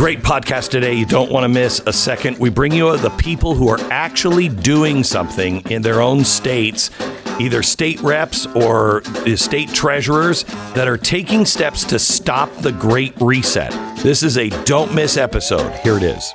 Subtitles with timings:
[0.00, 0.94] Great podcast today.
[0.94, 2.38] You don't want to miss a second.
[2.38, 6.90] We bring you the people who are actually doing something in their own states,
[7.38, 9.02] either state reps or
[9.36, 10.44] state treasurers
[10.74, 13.72] that are taking steps to stop the Great Reset.
[14.02, 15.70] This is a don't miss episode.
[15.80, 16.32] Here it is.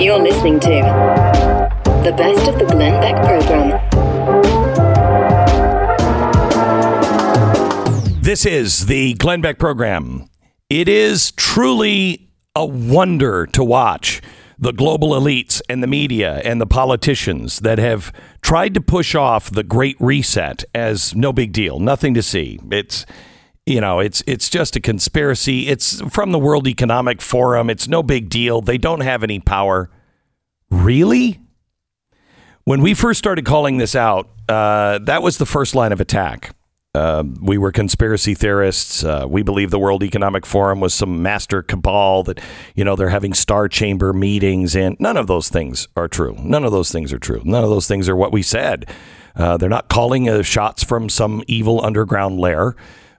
[0.00, 0.68] You're listening to
[2.04, 3.99] the best of the Glenn Beck program.
[8.30, 10.24] This is the Glenn Beck program.
[10.68, 14.22] It is truly a wonder to watch
[14.56, 19.50] the global elites and the media and the politicians that have tried to push off
[19.50, 22.60] the great reset as no big deal, nothing to see.
[22.70, 23.04] It's
[23.66, 25.66] you know, it's it's just a conspiracy.
[25.66, 27.68] It's from the World Economic Forum.
[27.68, 28.60] It's no big deal.
[28.60, 29.90] They don't have any power.
[30.70, 31.40] Really?
[32.62, 36.54] When we first started calling this out, uh, that was the first line of attack.
[36.92, 39.04] Uh, we were conspiracy theorists.
[39.04, 42.40] Uh, we believe the World Economic Forum was some master cabal that,
[42.74, 46.36] you know, they're having star chamber meetings, and none of those things are true.
[46.40, 47.42] None of those things are true.
[47.44, 48.90] None of those things are what we said.
[49.36, 52.74] Uh, they're not calling uh, shots from some evil underground lair.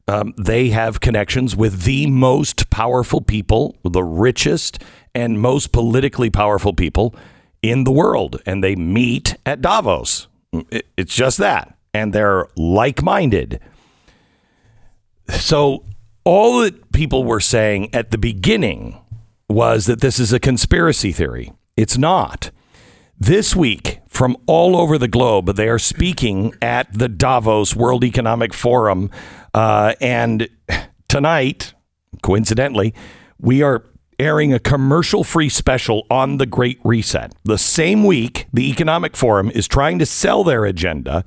[0.06, 4.84] Um, they have connections with the most powerful people, the richest
[5.16, 7.16] and most politically powerful people
[7.62, 10.28] in the world, and they meet at Davos.
[10.52, 13.60] It, it's just that, and they're like-minded.
[15.30, 15.86] So
[16.24, 19.00] all that people were saying at the beginning
[19.50, 21.52] was that this is a conspiracy theory.
[21.76, 22.52] It's not.
[23.20, 28.54] This week, from all over the globe, they are speaking at the Davos World Economic
[28.54, 29.12] Forum.
[29.54, 30.50] Uh, and
[31.08, 31.74] tonight,
[32.24, 32.94] coincidentally,
[33.40, 33.86] we are
[34.18, 37.34] airing a commercial free special on the Great Reset.
[37.44, 41.24] The same week, the Economic Forum is trying to sell their agenda.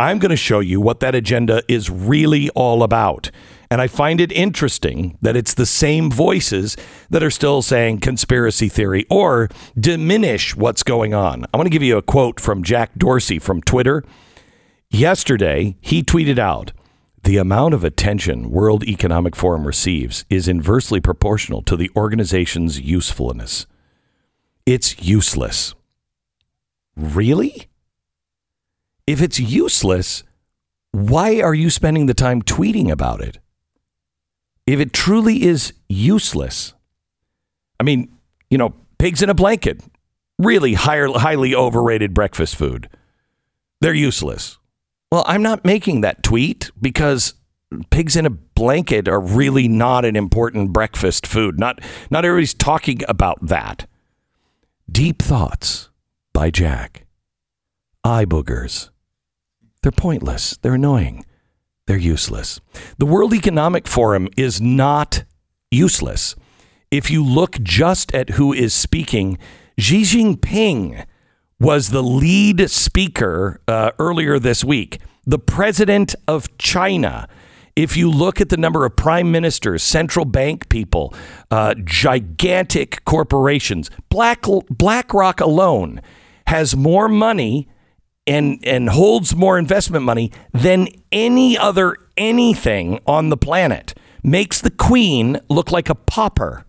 [0.00, 3.30] I'm going to show you what that agenda is really all about.
[3.70, 6.76] And I find it interesting that it's the same voices
[7.10, 11.44] that are still saying conspiracy theory or diminish what's going on.
[11.52, 14.02] I want to give you a quote from Jack Dorsey from Twitter.
[14.88, 16.72] Yesterday, he tweeted out,
[17.22, 23.66] the amount of attention World Economic Forum receives is inversely proportional to the organization's usefulness.
[24.64, 25.74] It's useless.
[26.96, 27.69] Really?
[29.10, 30.22] If it's useless,
[30.92, 33.38] why are you spending the time tweeting about it?
[34.72, 36.74] if it truly is useless,
[37.80, 38.16] I mean,
[38.50, 39.82] you know, pigs in a blanket,
[40.38, 42.88] really highly overrated breakfast food.
[43.80, 44.58] They're useless.
[45.10, 47.34] Well, I'm not making that tweet because
[47.90, 51.58] pigs in a blanket are really not an important breakfast food.
[51.58, 53.88] Not not everybody's talking about that.
[54.88, 55.88] Deep thoughts
[56.32, 57.06] by Jack.
[58.04, 58.90] Eye boogers.
[59.82, 60.58] They're pointless.
[60.58, 61.24] They're annoying.
[61.86, 62.60] They're useless.
[62.98, 65.24] The World Economic Forum is not
[65.70, 66.36] useless.
[66.90, 69.38] If you look just at who is speaking,
[69.78, 71.06] Xi Jinping
[71.58, 75.00] was the lead speaker uh, earlier this week.
[75.24, 77.28] The president of China.
[77.76, 81.14] If you look at the number of prime ministers, central bank people,
[81.50, 86.00] uh, gigantic corporations, Black BlackRock alone
[86.48, 87.68] has more money
[88.26, 94.70] and and holds more investment money than any other anything on the planet makes the
[94.70, 96.64] queen look like a pauper.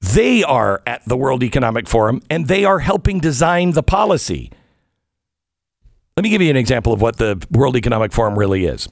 [0.00, 4.50] They are at the world economic forum and they are helping design the policy.
[6.16, 8.88] Let me give you an example of what the world economic forum really is.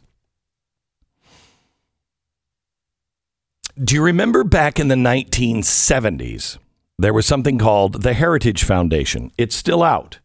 [3.82, 6.58] Do you remember back in the 1970s
[6.98, 9.32] there was something called the heritage foundation?
[9.38, 10.18] It's still out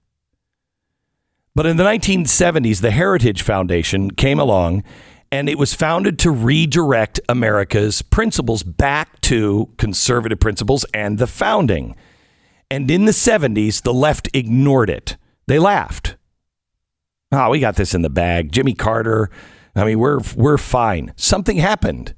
[1.57, 4.83] but in the 1970s, the Heritage Foundation came along
[5.31, 11.95] and it was founded to redirect America's principles back to conservative principles and the founding.
[12.69, 15.17] And in the 70s, the left ignored it.
[15.47, 16.15] They laughed.
[17.31, 18.51] Oh, we got this in the bag.
[18.51, 19.31] Jimmy Carter.
[19.75, 21.11] I mean, we're we're fine.
[21.15, 22.13] Something happened.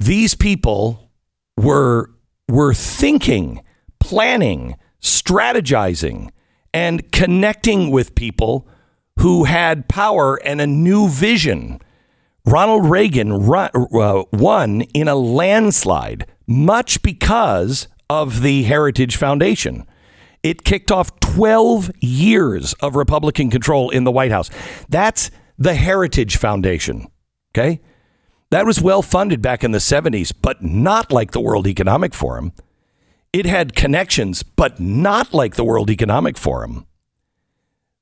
[0.00, 1.10] These people
[1.58, 2.12] were
[2.48, 3.62] were thinking,
[4.00, 6.30] planning, strategizing
[6.76, 8.68] and connecting with people
[9.20, 11.80] who had power and a new vision.
[12.44, 19.86] Ronald Reagan run, uh, won in a landslide, much because of the Heritage Foundation.
[20.42, 24.50] It kicked off 12 years of Republican control in the White House.
[24.90, 27.06] That's the Heritage Foundation.
[27.54, 27.80] Okay?
[28.50, 32.52] That was well funded back in the 70s, but not like the World Economic Forum.
[33.32, 36.86] It had connections, but not like the World Economic Forum.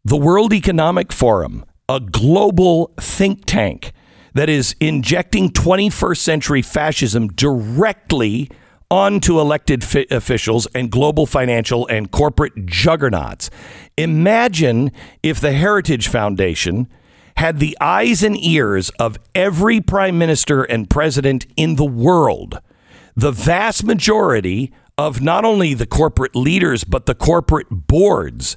[0.05, 3.93] The World Economic Forum a global think tank
[4.35, 8.51] that is injecting 21st century fascism directly
[8.91, 13.51] onto elected fi- officials and global financial and corporate juggernauts.
[13.97, 14.91] Imagine
[15.23, 16.89] if the Heritage Foundation
[17.37, 22.61] had the eyes and ears of every prime minister and president in the world.
[23.17, 28.57] The vast majority of not only the corporate leaders, but the corporate boards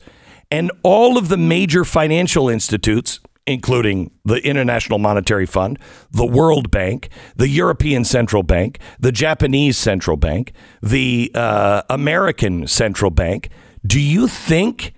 [0.52, 5.80] and all of the major financial institutes, including the International Monetary Fund,
[6.12, 13.12] the World Bank, the European Central Bank, the Japanese Central Bank, the uh, American Central
[13.12, 13.50] Bank.
[13.86, 14.94] Do you think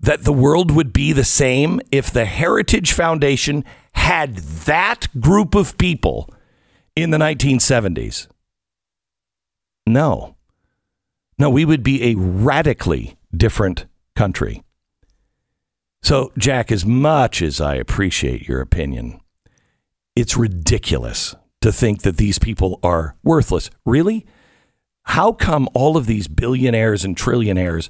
[0.00, 5.76] that the world would be the same if the Heritage Foundation had that group of
[5.78, 6.30] people
[6.94, 8.28] in the 1970s?
[9.86, 10.36] No.
[11.38, 13.86] No, we would be a radically different
[14.16, 14.62] country.
[16.02, 19.20] So, Jack, as much as I appreciate your opinion,
[20.16, 23.70] it's ridiculous to think that these people are worthless.
[23.84, 24.26] Really?
[25.04, 27.88] How come all of these billionaires and trillionaires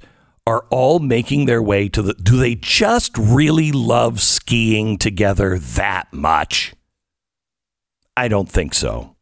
[0.48, 2.14] are all making their way to the.
[2.14, 6.72] Do they just really love skiing together that much?
[8.16, 9.14] I don't think so.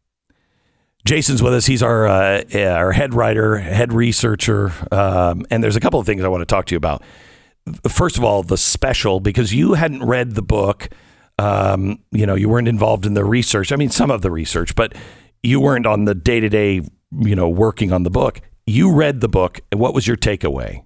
[1.07, 1.65] Jason's with us.
[1.65, 6.21] He's our uh, our head writer, head researcher, um, and there's a couple of things
[6.21, 7.01] I want to talk to you about.
[7.87, 10.89] First of all, the special because you hadn't read the book.
[11.39, 13.71] Um, you know, you weren't involved in the research.
[13.71, 14.95] I mean, some of the research, but
[15.43, 16.81] you weren't on the day to day.
[17.17, 18.41] You know, working on the book.
[18.65, 19.61] You read the book.
[19.71, 20.83] What was your takeaway?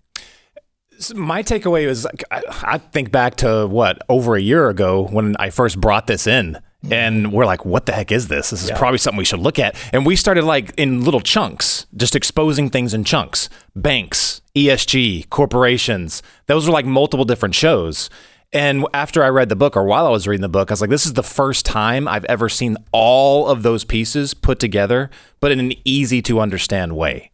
[1.16, 5.82] my takeaway is I think back to what over a year ago when I first
[5.82, 6.60] brought this in.
[6.90, 8.50] And we're like, what the heck is this?
[8.50, 8.78] This is yeah.
[8.78, 9.76] probably something we should look at.
[9.94, 13.50] And we started like in little chunks, just exposing things in chunks.
[13.76, 16.24] Banks, ESG, corporations.
[16.48, 18.10] Those were like multiple different shows.
[18.54, 20.82] And after I read the book, or while I was reading the book, I was
[20.82, 25.10] like, this is the first time I've ever seen all of those pieces put together,
[25.40, 27.32] but in an easy to understand way.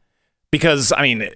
[0.52, 1.30] Because, I mean,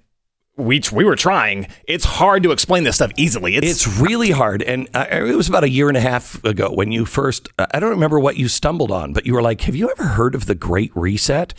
[0.57, 1.67] we we were trying.
[1.87, 3.55] It's hard to explain this stuff easily.
[3.55, 4.61] It's, it's really hard.
[4.61, 7.49] And uh, it was about a year and a half ago when you first.
[7.57, 10.09] Uh, I don't remember what you stumbled on, but you were like, "Have you ever
[10.09, 11.53] heard of the Great Reset?"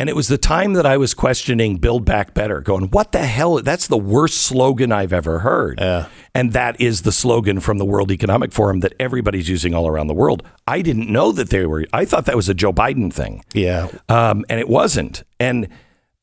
[0.00, 3.26] And it was the time that I was questioning Build Back Better, going, "What the
[3.26, 3.60] hell?
[3.62, 6.06] That's the worst slogan I've ever heard." Yeah.
[6.34, 10.06] And that is the slogan from the World Economic Forum that everybody's using all around
[10.06, 10.42] the world.
[10.66, 11.84] I didn't know that they were.
[11.92, 13.44] I thought that was a Joe Biden thing.
[13.52, 13.88] Yeah.
[14.08, 15.24] Um, and it wasn't.
[15.38, 15.68] And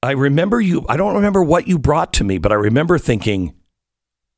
[0.04, 3.54] I remember you, I don't remember what you brought to me, but I remember thinking,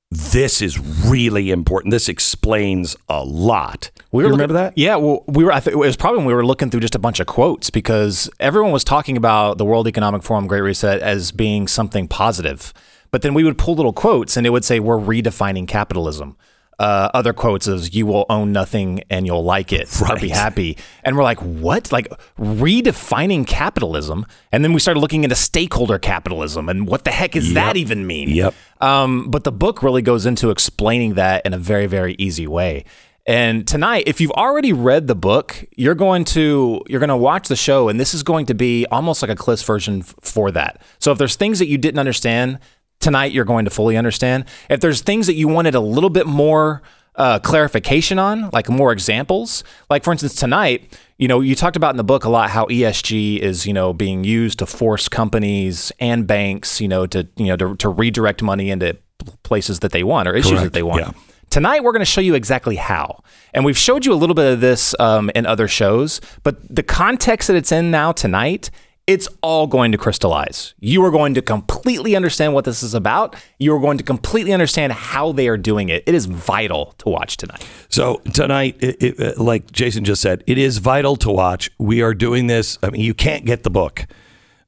[0.10, 1.92] this is really important.
[1.92, 3.92] This explains a lot.
[4.12, 4.78] We remember looking, that?
[4.78, 5.52] Yeah, well, we were.
[5.52, 7.70] I think it was probably when we were looking through just a bunch of quotes
[7.70, 12.74] because everyone was talking about the World Economic Forum Great Reset as being something positive,
[13.12, 16.38] but then we would pull little quotes and it would say we're redefining capitalism
[16.80, 19.90] uh, other quotes is "You will own nothing and you'll like it.
[20.02, 20.22] Right.
[20.22, 21.92] be happy." And we're like, "What?
[21.92, 22.08] Like
[22.40, 27.48] redefining capitalism?" And then we started looking into stakeholder capitalism and what the heck does
[27.48, 27.56] yep.
[27.56, 28.30] that even mean?
[28.30, 28.54] Yep.
[28.82, 32.86] Um, but the book really goes into explaining that in a very, very easy way.
[33.28, 37.50] And tonight, if you've already read the book, you're going to you're going to watch
[37.50, 40.50] the show, and this is going to be almost like a Cliff's version f- for
[40.52, 40.82] that.
[41.00, 42.60] So if there's things that you didn't understand
[43.00, 44.46] tonight you're going to fully understand.
[44.70, 46.82] If there's things that you wanted a little bit more
[47.16, 51.92] uh, clarification on, like more examples, like for instance, tonight, you know, you talked about
[51.92, 55.92] in the book a lot how ESG is, you know, being used to force companies
[56.00, 58.98] and banks, you know, to, you know, to, to redirect money into
[59.44, 60.64] places that they want or issues Correct.
[60.66, 61.02] that they want.
[61.02, 61.12] Yeah.
[61.50, 63.24] Tonight, we're going to show you exactly how.
[63.54, 66.84] And we've showed you a little bit of this um, in other shows, but the
[66.84, 68.70] context that it's in now tonight
[69.08, 70.74] it's all going to crystallize.
[70.82, 73.38] You are going to completely understand what this is about.
[73.58, 76.04] You are going to completely understand how they are doing it.
[76.06, 77.66] It is vital to watch tonight.
[77.88, 81.72] So, tonight, it, it, like Jason just said, it is vital to watch.
[81.80, 82.78] We are doing this.
[82.84, 84.06] I mean, you can't get the book.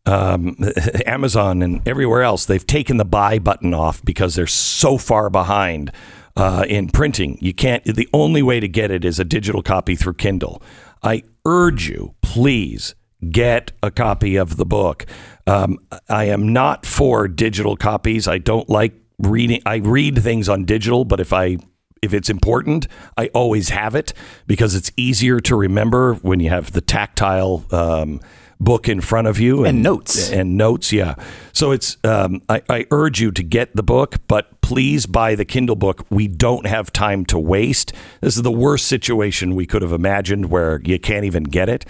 [0.05, 0.55] Um,
[1.05, 5.91] Amazon and everywhere else, they've taken the buy button off because they're so far behind
[6.38, 7.38] uh, in printing.
[7.41, 10.63] You can't, the only way to get it is a digital copy through Kindle.
[11.03, 12.96] I urge you, please
[13.29, 15.05] get a copy of the book.
[15.47, 18.27] Um, I am not for digital copies.
[18.27, 19.61] I don't like reading.
[19.65, 21.57] I read things on digital, but if I
[22.01, 24.13] if it's important, I always have it
[24.47, 28.21] because it's easier to remember when you have the tactile um,
[28.59, 30.93] book in front of you and, and, notes and notes.
[30.93, 31.15] Yeah,
[31.51, 35.45] so it's um, I, I urge you to get the book, but please buy the
[35.45, 36.05] Kindle book.
[36.09, 37.93] We don't have time to waste.
[38.21, 41.85] This is the worst situation we could have imagined, where you can't even get it.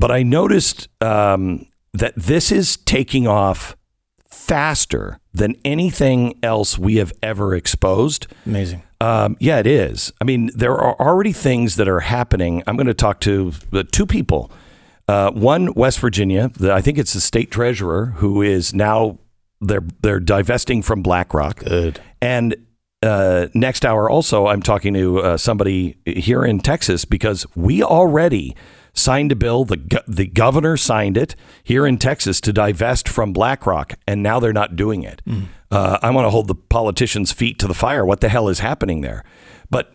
[0.00, 3.76] But I noticed um, that this is taking off
[4.30, 8.26] faster than anything else we have ever exposed.
[8.46, 8.82] Amazing.
[9.02, 10.10] Um, yeah, it is.
[10.18, 12.62] I mean, there are already things that are happening.
[12.66, 14.50] I'm going to talk to uh, two people.
[15.06, 16.50] Uh, one, West Virginia.
[16.54, 19.18] The, I think it's the state treasurer who is now
[19.60, 21.60] they're they're divesting from BlackRock.
[21.60, 22.00] Good.
[22.22, 22.56] And
[23.02, 28.56] uh, next hour, also, I'm talking to uh, somebody here in Texas because we already
[29.00, 29.64] signed a bill.
[29.64, 34.38] The go- the governor signed it here in Texas to divest from BlackRock, and now
[34.40, 35.22] they're not doing it.
[35.70, 38.04] Uh, I want to hold the politicians' feet to the fire.
[38.04, 39.24] What the hell is happening there?
[39.70, 39.92] But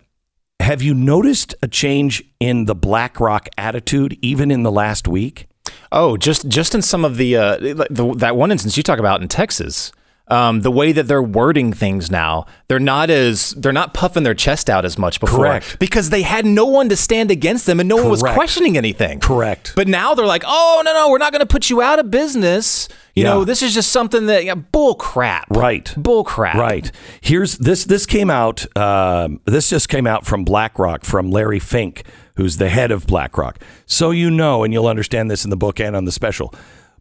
[0.62, 5.48] have you noticed a change in the BlackRock attitude even in the last week?
[5.92, 9.22] Oh, just just in some of the, uh, the that one instance you talk about
[9.22, 9.92] in Texas,
[10.28, 14.34] um, the way that they're wording things now, they're not as they're not puffing their
[14.34, 15.78] chest out as much before, Correct.
[15.80, 19.20] Because they had no one to stand against them, and no one was questioning anything.
[19.20, 19.74] Correct.
[19.76, 22.10] But now they're like, oh no no, we're not going to put you out of
[22.10, 22.88] business.
[23.14, 23.30] You Yeah.
[23.34, 25.46] know, this is just something that yeah, bull crap.
[25.50, 25.94] Right.
[25.96, 26.56] Bull crap.
[26.56, 26.92] Right.
[27.22, 27.86] Here's this.
[27.86, 28.66] This came out.
[28.78, 32.04] Um, this just came out from BlackRock from Larry Fink,
[32.36, 33.60] who's the head of BlackRock.
[33.86, 36.54] So you know, and you'll understand this in the book and on the special.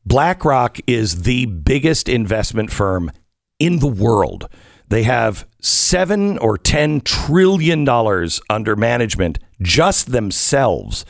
[0.07, 3.11] BlackRock is the biggest investment firm
[3.59, 4.49] in the world.
[4.89, 11.05] They have seven or ten trillion dollars under management just themselves.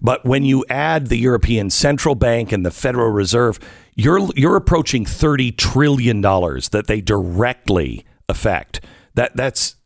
[0.00, 3.58] But when you add the European Central Bank and the Federal Reserve,
[3.94, 8.84] you're you're approaching thirty trillion dollars that they directly affect.
[9.14, 9.76] That that's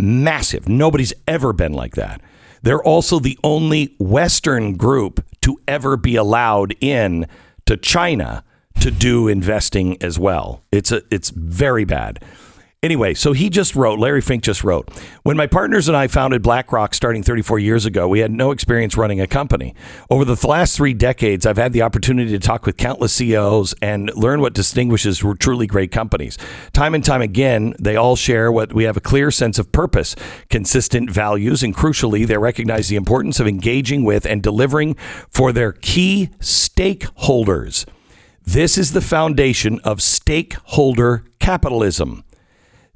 [0.00, 0.68] massive.
[0.68, 2.22] Nobody's ever been like that.
[2.62, 7.26] They're also the only Western group to ever be allowed in
[7.66, 8.44] to China
[8.80, 10.62] to do investing as well.
[10.72, 12.22] It's a it's very bad.
[12.82, 14.90] Anyway, so he just wrote, Larry Fink just wrote,
[15.22, 18.98] when my partners and I founded BlackRock starting 34 years ago, we had no experience
[18.98, 19.74] running a company.
[20.10, 24.14] Over the last three decades, I've had the opportunity to talk with countless CEOs and
[24.14, 26.36] learn what distinguishes truly great companies.
[26.74, 30.14] Time and time again, they all share what we have a clear sense of purpose,
[30.50, 34.94] consistent values, and crucially, they recognize the importance of engaging with and delivering
[35.30, 37.86] for their key stakeholders.
[38.44, 42.22] This is the foundation of stakeholder capitalism.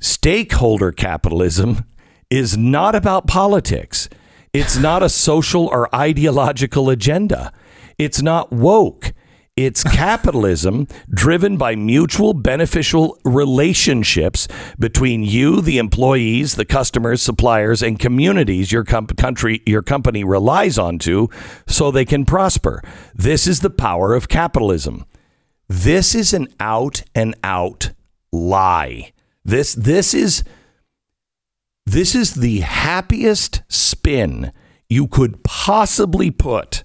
[0.00, 1.84] Stakeholder capitalism
[2.30, 4.08] is not about politics.
[4.54, 7.52] It's not a social or ideological agenda.
[7.98, 9.12] It's not woke.
[9.56, 17.98] It's capitalism driven by mutual beneficial relationships between you, the employees, the customers, suppliers, and
[17.98, 21.28] communities your com- country, your company relies on to
[21.66, 22.82] so they can prosper.
[23.14, 25.04] This is the power of capitalism.
[25.68, 27.90] This is an out and out
[28.32, 29.12] lie.
[29.44, 30.44] This this is
[31.86, 34.52] this is the happiest spin
[34.88, 36.84] you could possibly put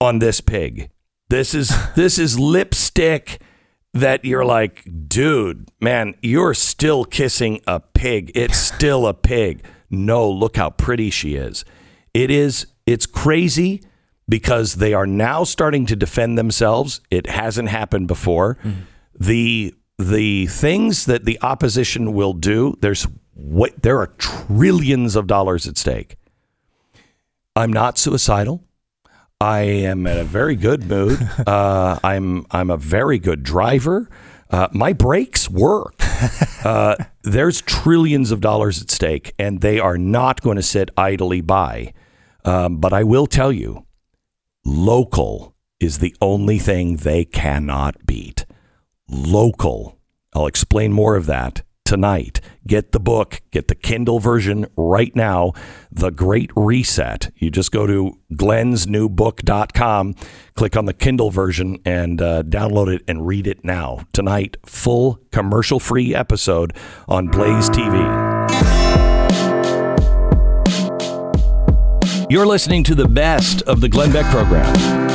[0.00, 0.90] on this pig.
[1.28, 3.40] This is this is lipstick
[3.94, 8.32] that you're like, dude, man, you're still kissing a pig.
[8.34, 9.64] It's still a pig.
[9.90, 11.64] No, look how pretty she is.
[12.14, 13.82] It is it's crazy
[14.28, 17.00] because they are now starting to defend themselves.
[17.10, 18.56] It hasn't happened before.
[18.56, 18.80] Mm-hmm.
[19.20, 25.66] The the things that the opposition will do, there's what there are trillions of dollars
[25.66, 26.16] at stake.
[27.56, 28.64] I'm not suicidal.
[29.40, 31.18] I am in a very good mood.
[31.46, 34.08] Uh, I'm I'm a very good driver.
[34.50, 35.94] Uh, my brakes work.
[36.64, 41.40] Uh, there's trillions of dollars at stake, and they are not going to sit idly
[41.40, 41.94] by.
[42.44, 43.86] Um, but I will tell you,
[44.64, 48.44] local is the only thing they cannot beat.
[49.08, 49.98] Local.
[50.34, 52.42] I'll explain more of that tonight.
[52.66, 55.54] Get the book, get the Kindle version right now,
[55.90, 57.32] The Great Reset.
[57.36, 60.14] You just go to glennsnewbook.com,
[60.54, 64.00] click on the Kindle version, and uh, download it and read it now.
[64.12, 66.76] Tonight, full commercial free episode
[67.08, 67.96] on Blaze TV.
[72.28, 75.07] You're listening to the best of the Glenn Beck program.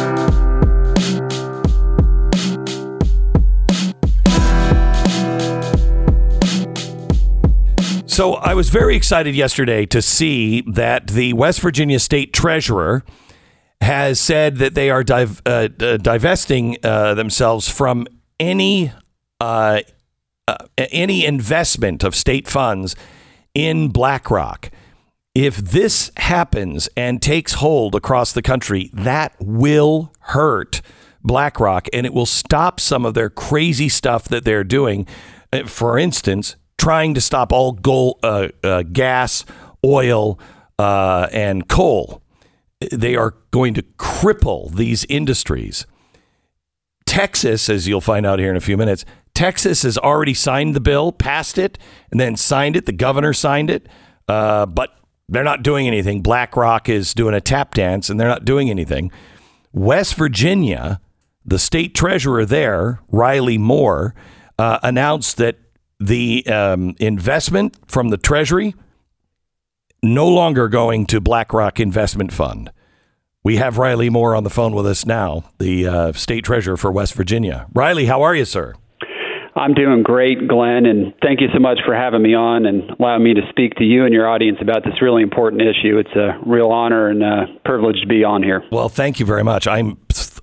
[8.13, 13.03] So I was very excited yesterday to see that the West Virginia State Treasurer
[13.81, 18.05] has said that they are div- uh, uh, divesting uh, themselves from
[18.39, 18.91] any
[19.41, 19.81] uh,
[20.47, 22.95] uh, any investment of state funds
[23.55, 24.69] in BlackRock.
[25.33, 30.83] If this happens and takes hold across the country, that will hurt
[31.23, 35.07] BlackRock and it will stop some of their crazy stuff that they're doing.
[35.51, 39.45] Uh, For instance, trying to stop all gold, uh, uh, gas,
[39.85, 40.39] oil,
[40.79, 42.21] uh, and coal.
[42.91, 45.85] They are going to cripple these industries.
[47.05, 50.79] Texas, as you'll find out here in a few minutes, Texas has already signed the
[50.79, 51.77] bill, passed it,
[52.11, 52.85] and then signed it.
[52.85, 53.87] The governor signed it,
[54.27, 54.91] uh, but
[55.29, 56.21] they're not doing anything.
[56.21, 59.11] BlackRock is doing a tap dance, and they're not doing anything.
[59.71, 61.01] West Virginia,
[61.45, 64.13] the state treasurer there, Riley Moore,
[64.59, 65.57] uh, announced that
[66.07, 68.75] the um, investment from the Treasury
[70.01, 72.71] no longer going to BlackRock Investment Fund.
[73.43, 76.91] We have Riley Moore on the phone with us now, the uh, state treasurer for
[76.91, 77.67] West Virginia.
[77.73, 78.73] Riley, how are you, sir?
[79.55, 83.23] I'm doing great, Glenn, and thank you so much for having me on and allowing
[83.23, 85.97] me to speak to you and your audience about this really important issue.
[85.99, 88.63] It's a real honor and a privilege to be on here.
[88.71, 89.67] Well, thank you very much.
[89.67, 89.97] I'm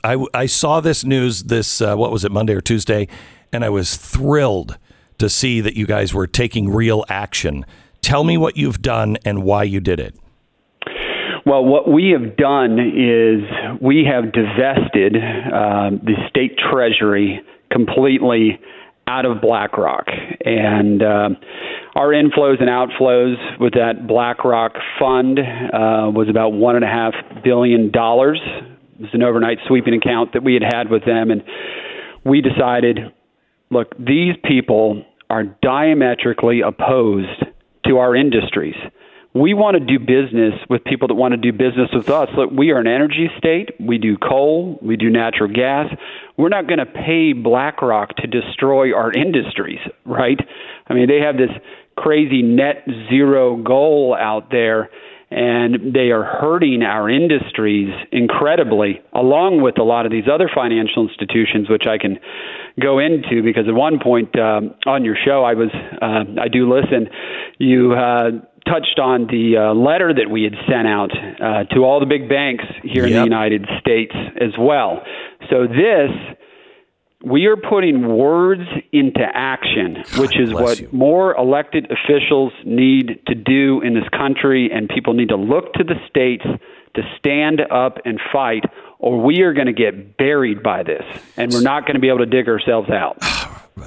[0.05, 3.09] I, I saw this news this uh, what was it Monday or Tuesday,
[3.53, 4.79] and I was thrilled
[5.21, 7.65] to see that you guys were taking real action.
[8.01, 10.17] Tell me what you've done and why you did it.
[11.47, 18.61] Well, what we have done is we have divested uh, the state treasury completely
[19.07, 20.07] out of BlackRock.
[20.45, 21.29] And uh,
[21.95, 27.87] our inflows and outflows with that BlackRock fund uh, was about $1.5 billion.
[27.87, 31.31] It was an overnight sweeping account that we had had with them.
[31.31, 31.43] And
[32.25, 33.13] we decided
[33.71, 37.45] look, these people are diametrically opposed
[37.87, 38.77] to our industries
[39.35, 42.29] we want to do business with people that want to do business with us.
[42.37, 43.71] Look, we are an energy state.
[43.79, 44.79] We do coal.
[44.83, 45.87] We do natural gas.
[46.37, 50.39] We're not going to pay BlackRock to destroy our industries, right?
[50.89, 51.51] I mean, they have this
[51.97, 54.91] crazy net zero goal out there,
[55.31, 61.09] and they are hurting our industries incredibly, along with a lot of these other financial
[61.09, 62.19] institutions, which I can
[62.81, 65.71] go into because at one point um, on your show, I was
[66.03, 67.09] uh, I do listen.
[67.59, 68.31] You uh,
[68.67, 72.29] touched on the uh, letter that we had sent out uh, to all the big
[72.29, 73.11] banks here yep.
[73.11, 75.03] in the United States as well.
[75.49, 76.11] So this
[77.23, 78.63] we are putting words
[78.93, 80.89] into action, God which is what you.
[80.93, 85.85] more elected officials need to do in this country, and people need to look to
[85.85, 86.45] the states
[86.95, 88.65] to stand up and fight,
[88.99, 91.05] or we are going to get buried by this,
[91.37, 93.19] and we're not going to be able to dig ourselves out.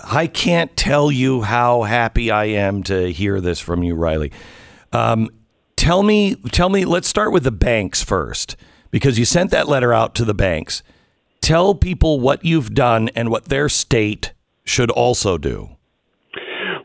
[0.06, 4.32] I can't tell you how happy I am to hear this from you, Riley.
[4.91, 5.30] Um,
[5.76, 6.86] tell me, tell me.
[6.86, 8.56] Let's start with the banks first,
[8.91, 10.84] because you sent that letter out to the banks.
[11.43, 14.32] Tell people what you've done and what their state
[14.63, 15.75] should also do.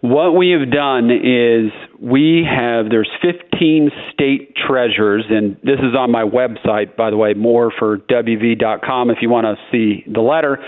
[0.00, 6.10] What we have done is we have there's 15 state treasurers, and this is on
[6.10, 10.58] my website, by the way, mooreforwv.com if you want to see the letter.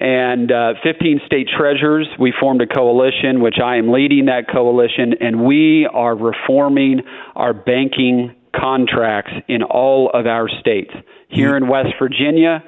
[0.00, 5.14] And uh, 15 state treasurers, we formed a coalition, which I am leading that coalition,
[5.20, 7.00] and we are reforming
[7.34, 10.92] our banking contracts in all of our states.
[11.28, 12.62] Here in West Virginia,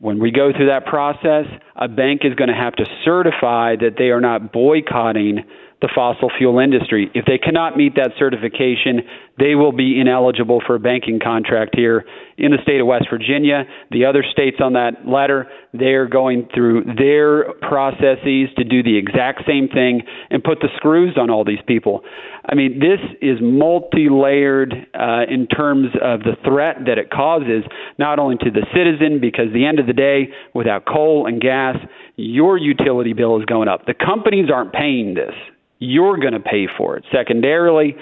[0.00, 1.44] when we go through that process,
[1.76, 5.44] a bank is going to have to certify that they are not boycotting
[5.80, 7.10] the fossil fuel industry.
[7.14, 9.00] If they cannot meet that certification,
[9.38, 12.04] they will be ineligible for a banking contract here
[12.36, 13.64] in the state of West Virginia.
[13.90, 19.42] The other states on that letter, they're going through their processes to do the exact
[19.46, 22.02] same thing and put the screws on all these people.
[22.44, 27.64] I mean, this is multi layered uh, in terms of the threat that it causes,
[27.98, 31.76] not only to the citizen, because the end of the day, without coal and gas,
[32.16, 33.86] your utility bill is going up.
[33.86, 35.34] The companies aren't paying this
[35.80, 37.04] you're going to pay for it.
[37.12, 37.96] Secondarily,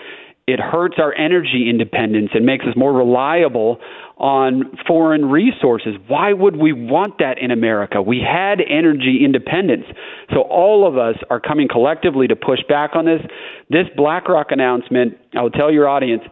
[0.47, 3.79] it hurts our energy independence and makes us more reliable
[4.17, 5.95] on foreign resources.
[6.09, 8.01] Why would we want that in America?
[8.01, 9.85] We had energy independence.
[10.33, 13.21] So all of us are coming collectively to push back on this.
[13.69, 16.23] This BlackRock announcement, I will tell your audience,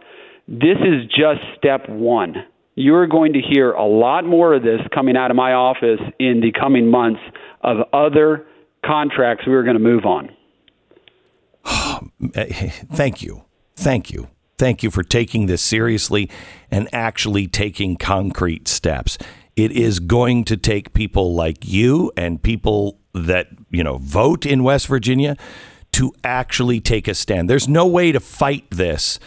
[0.47, 2.35] this is just step one.
[2.73, 6.41] You're going to hear a lot more of this coming out of my office in
[6.41, 7.21] the coming months
[7.61, 8.47] of other
[8.83, 10.29] contracts we are going to move on.
[12.93, 13.43] thank you.
[13.75, 14.29] Thank you.
[14.57, 16.29] Thank you for taking this seriously
[16.71, 19.17] and actually taking concrete steps.
[19.55, 24.63] It is going to take people like you and people that, you know, vote in
[24.63, 25.35] West Virginia
[25.93, 27.49] to actually take a stand.
[27.49, 29.19] There's no way to fight this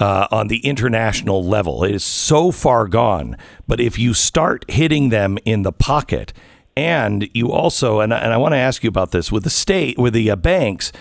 [0.00, 1.84] uh, on the international level.
[1.84, 3.36] It is so far gone.
[3.66, 6.32] But if you start hitting them in the pocket,
[6.76, 9.98] and you also, and, and I want to ask you about this with the state,
[9.98, 10.92] with the uh, banks,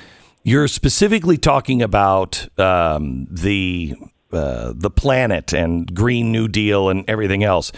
[0.47, 3.93] you're specifically talking about um, the
[4.31, 7.73] uh, the planet and Green New Deal and everything else.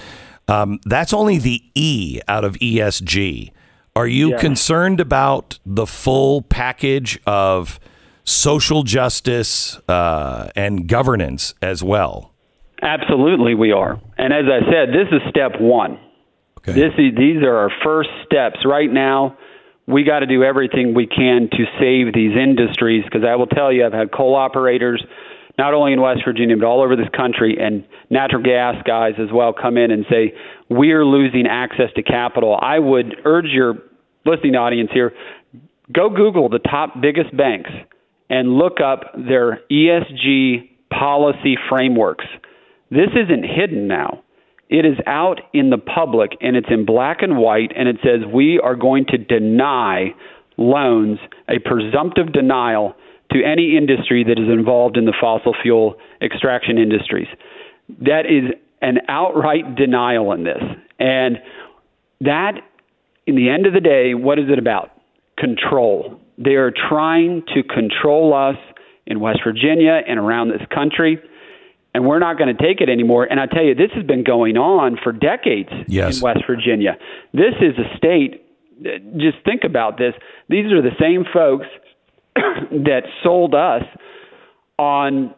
[0.47, 3.51] Um, that's only the E out of ESG.
[3.95, 7.79] Are you concerned about the full package of
[8.23, 12.33] social justice uh, and governance as well?
[12.83, 13.99] Absolutely, we are.
[14.17, 15.99] And as I said, this is step one.
[16.59, 16.73] Okay.
[16.73, 19.37] This is, these are our first steps right now
[19.89, 23.71] we got to do everything we can to save these industries because I will tell
[23.71, 25.03] you, I've had coal operators,
[25.57, 29.29] not only in West Virginia, but all over this country, and natural gas guys as
[29.33, 30.33] well come in and say,
[30.69, 32.57] we're losing access to capital.
[32.61, 33.75] I would urge your
[34.25, 35.13] listening audience here
[35.93, 37.71] go Google the top biggest banks
[38.29, 42.25] and look up their ESG policy frameworks.
[42.91, 44.23] This isn't hidden now.
[44.69, 48.21] It is out in the public and it's in black and white, and it says
[48.31, 50.13] we are going to deny
[50.57, 52.95] loans, a presumptive denial
[53.31, 57.27] to any industry that is involved in the fossil fuel extraction industries.
[58.01, 60.61] That is an outright denial in this.
[60.99, 61.37] And
[62.21, 62.53] that,
[63.25, 64.91] in the end of the day, what is it about?
[65.37, 66.19] Control.
[66.37, 68.57] They are trying to control us
[69.05, 71.19] in West Virginia and around this country
[71.99, 73.27] and we're not going to take it anymore.
[73.29, 76.15] And I tell you, this has been going on for decades yes.
[76.15, 76.97] in West Virginia.
[77.33, 78.41] This is a state.
[79.17, 80.13] Just think about this.
[80.47, 81.65] These are the same folks
[82.35, 83.83] that sold us
[84.77, 85.35] on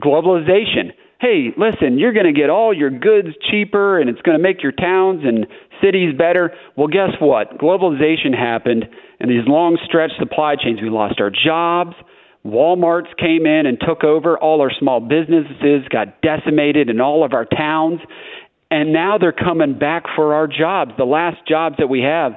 [0.00, 0.94] globalization.
[1.20, 4.62] Hey, listen, you're going to get all your goods cheaper and it's going to make
[4.62, 5.46] your towns and
[5.82, 6.54] cities better.
[6.78, 7.58] Well, guess what?
[7.58, 8.86] Globalization happened
[9.20, 11.92] and these long stretch supply chains, we lost our jobs
[12.44, 14.38] Walmarts came in and took over.
[14.38, 18.00] All our small businesses got decimated in all of our towns.
[18.70, 20.92] And now they're coming back for our jobs.
[20.96, 22.32] The last jobs that we have,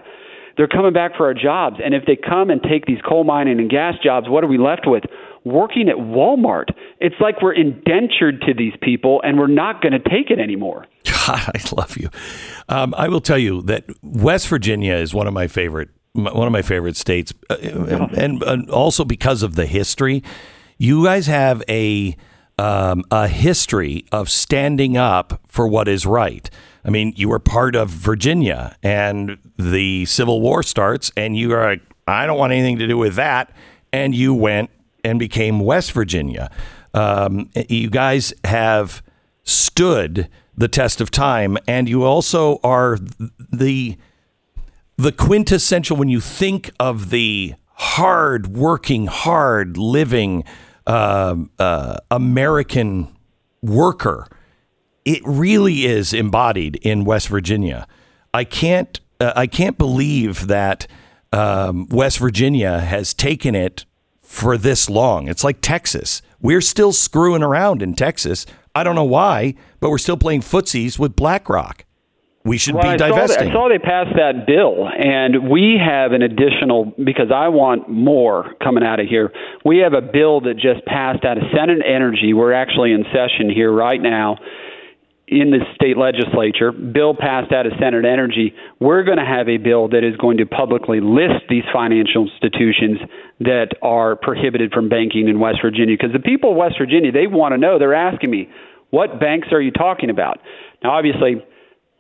[0.58, 1.78] they're coming back for our jobs.
[1.84, 4.58] And if they come and take these coal mining and gas jobs, what are we
[4.58, 5.04] left with?
[5.46, 6.70] Working at Walmart.
[7.00, 10.88] It's like we're indentured to these people and we're not going to take it anymore.
[11.06, 12.10] God, I love you.
[12.68, 16.54] Um, I will tell you that West Virginia is one of my favorite one of
[16.54, 20.24] my favorite states, uh, and, and, also because of the history.
[20.78, 22.16] You guys have a
[22.60, 26.50] um, a history of standing up for what is right.
[26.86, 31.66] I mean, you were part of Virginia, and the Civil War starts, and you are
[31.66, 33.52] like, I don't want anything to do with that,
[33.92, 34.70] and you went
[35.04, 36.52] and became West Virginia.
[36.94, 39.02] Um, you guys have
[39.44, 43.00] stood the test of time, and you also are
[43.52, 43.98] the
[44.98, 50.44] the quintessential when you think of the hard working, hard living
[50.86, 53.16] uh, uh, American
[53.62, 54.28] worker,
[55.06, 57.88] it really is embodied in West Virginia.
[58.34, 60.88] I can't uh, I can't believe that
[61.32, 63.86] um, West Virginia has taken it
[64.22, 65.28] for this long.
[65.28, 66.22] It's like Texas.
[66.42, 68.46] We're still screwing around in Texas.
[68.76, 71.86] I don't know why, but we're still playing footsies with BlackRock
[72.46, 73.38] we should well, be divesting.
[73.38, 77.48] I saw, I saw they passed that bill, and we have an additional because I
[77.48, 79.32] want more coming out of here.
[79.64, 82.34] We have a bill that just passed out of Senate Energy.
[82.34, 84.38] We're actually in session here right now
[85.26, 86.74] in the state legislature.
[86.74, 88.54] Bill passed out of Senate Energy.
[88.82, 93.00] We're going to have a bill that is going to publicly list these financial institutions
[93.40, 95.96] that are prohibited from banking in West Virginia.
[95.96, 97.80] Because the people of West Virginia, they want to know.
[97.80, 98.50] They're asking me,
[98.90, 100.40] what banks are you talking about?
[100.84, 101.42] Now, obviously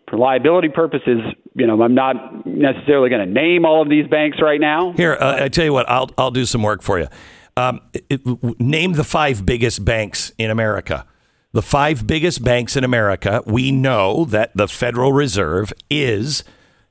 [0.09, 1.19] for liability purposes,
[1.55, 4.93] you know, I'm not necessarily going to name all of these banks right now.
[4.93, 7.07] Here, uh, I tell you what, I'll I'll do some work for you.
[7.55, 8.21] Um, it,
[8.59, 11.05] name the five biggest banks in America.
[11.51, 13.43] The five biggest banks in America.
[13.45, 16.43] We know that the Federal Reserve is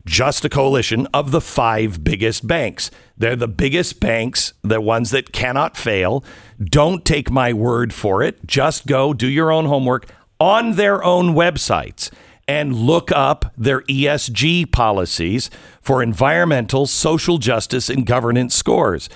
[0.05, 2.91] just a coalition of the five biggest banks.
[3.17, 6.25] They're the biggest banks, the ones that cannot fail.
[6.63, 8.47] Don't take my word for it.
[8.47, 10.07] Just go do your own homework
[10.39, 12.11] on their own websites
[12.49, 15.51] and look up their ESG policies
[15.81, 19.09] for environmental, social justice, and governance scores.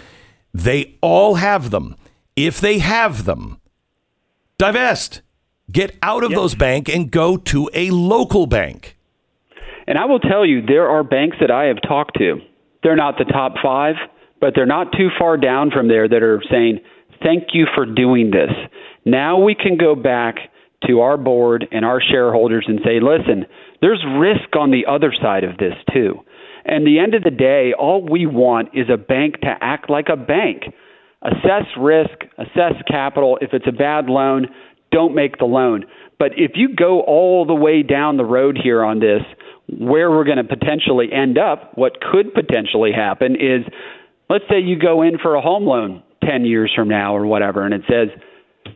[0.54, 1.96] They all have them.
[2.34, 3.60] If they have them,
[4.58, 5.22] divest.
[5.70, 6.38] Get out of yep.
[6.38, 8.96] those banks and go to a local bank.
[9.86, 12.40] And I will tell you, there are banks that I have talked to.
[12.82, 13.96] They're not the top five,
[14.40, 16.80] but they're not too far down from there that are saying,
[17.22, 18.50] Thank you for doing this.
[19.04, 20.36] Now we can go back
[20.86, 23.46] to our board and our shareholders and say, listen,
[23.80, 26.20] there's risk on the other side of this too.
[26.64, 30.08] And the end of the day, all we want is a bank to act like
[30.12, 30.64] a bank.
[31.22, 33.38] Assess risk, assess capital.
[33.40, 34.48] If it's a bad loan,
[34.90, 35.84] don't make the loan.
[36.18, 39.22] But if you go all the way down the road here on this,
[39.68, 43.64] where we're going to potentially end up, what could potentially happen is
[44.28, 47.64] let's say you go in for a home loan 10 years from now or whatever,
[47.64, 48.08] and it says,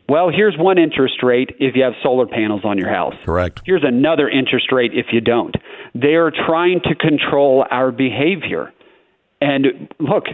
[0.08, 3.14] well, here's one interest rate if you have solar panels on your house.
[3.24, 3.62] Correct.
[3.64, 5.54] Here's another interest rate if you don't.
[5.94, 8.72] They are trying to control our behavior.
[9.40, 10.24] And look,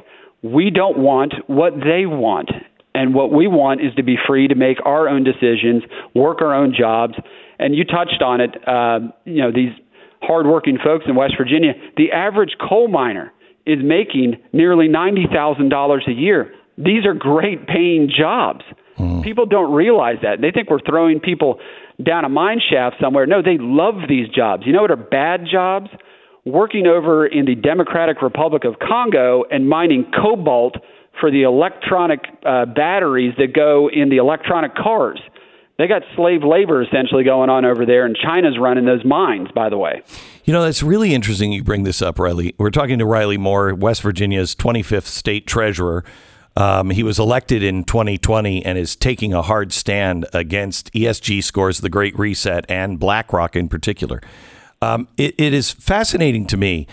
[0.43, 2.51] we don't want what they want.
[2.95, 5.83] And what we want is to be free to make our own decisions,
[6.15, 7.15] work our own jobs.
[7.59, 9.73] And you touched on it, uh, you know, these
[10.23, 11.73] hardworking folks in West Virginia.
[11.97, 13.33] The average coal miner
[13.67, 16.55] is making nearly $90,000 a year.
[16.79, 18.63] These are great paying jobs.
[19.23, 20.41] People don't realize that.
[20.41, 21.59] They think we're throwing people
[22.03, 23.27] down a mine shaft somewhere.
[23.27, 24.65] No, they love these jobs.
[24.67, 25.89] You know what are bad jobs?
[26.45, 30.77] Working over in the Democratic Republic of Congo and mining cobalt
[31.21, 35.21] for the electronic uh, batteries that go in the electronic cars.
[35.79, 39.69] They got slave labor essentially going on over there, and China's running those mines, by
[39.69, 40.03] the way.
[40.45, 42.55] You know, that's really interesting you bring this up, Riley.
[42.59, 46.03] We're talking to Riley Moore, West Virginia's 25th state treasurer.
[46.57, 51.79] Um, he was elected in 2020 and is taking a hard stand against ESG scores,
[51.79, 54.23] the Great Reset, and BlackRock in particular.
[54.81, 56.87] Um, it, it is fascinating to me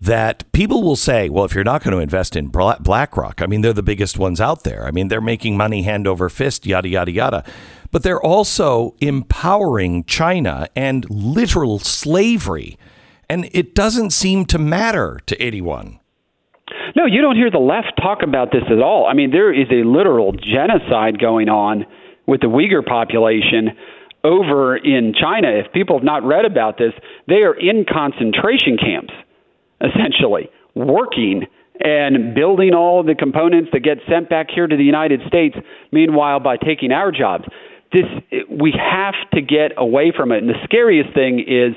[0.00, 3.60] that people will say, well, if you're not going to invest in BlackRock, I mean,
[3.60, 4.86] they're the biggest ones out there.
[4.86, 7.44] I mean, they're making money hand over fist, yada, yada, yada.
[7.90, 12.78] But they're also empowering China and literal slavery.
[13.28, 16.00] And it doesn't seem to matter to anyone.
[16.96, 19.06] No, you don't hear the left talk about this at all.
[19.06, 21.86] I mean, there is a literal genocide going on
[22.26, 23.70] with the Uyghur population
[24.24, 25.48] over in China.
[25.50, 26.92] If people have not read about this,
[27.26, 29.14] they are in concentration camps,
[29.80, 31.46] essentially, working
[31.82, 35.56] and building all the components that get sent back here to the United States,
[35.92, 37.44] meanwhile, by taking our jobs.
[37.92, 38.04] This,
[38.50, 40.38] we have to get away from it.
[40.38, 41.72] And the scariest thing is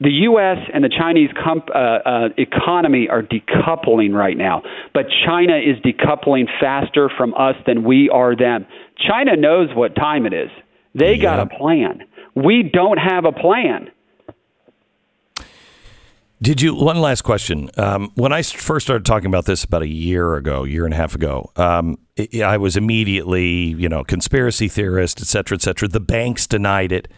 [0.00, 0.58] the U.S.
[0.74, 6.44] and the Chinese comp, uh, uh, economy are decoupling right now, but China is decoupling
[6.60, 8.66] faster from us than we are them.
[8.98, 10.50] China knows what time it is.
[10.94, 12.02] They got a plan.
[12.34, 13.90] We don't have a plan.
[16.42, 16.74] Did you?
[16.74, 17.70] One last question.
[17.78, 20.96] Um, when I first started talking about this about a year ago, year and a
[20.96, 25.88] half ago, um, I I was immediately, you know, conspiracy theorist, et cetera, et cetera.
[25.88, 27.08] The banks denied it.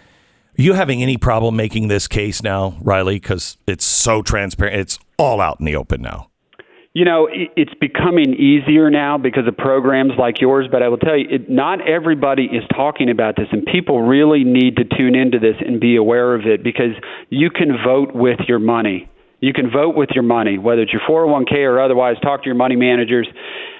[0.58, 3.14] Are you having any problem making this case now, Riley?
[3.14, 4.80] Because it's so transparent.
[4.80, 6.30] It's all out in the open now.
[6.94, 11.16] You know, it's becoming easier now because of programs like yours, but I will tell
[11.16, 15.38] you, it, not everybody is talking about this, and people really need to tune into
[15.38, 16.90] this and be aware of it because
[17.30, 19.08] you can vote with your money.
[19.38, 22.16] You can vote with your money, whether it's your 401k or otherwise.
[22.20, 23.28] Talk to your money managers.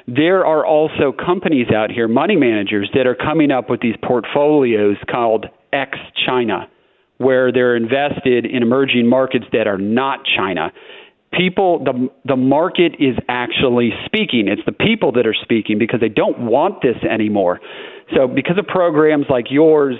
[0.07, 4.97] There are also companies out here, money managers, that are coming up with these portfolios
[5.11, 6.69] called ex China,
[7.19, 10.73] where they're invested in emerging markets that are not China.
[11.33, 14.49] People the the market is actually speaking.
[14.49, 17.61] It's the people that are speaking because they don't want this anymore.
[18.15, 19.97] So because of programs like yours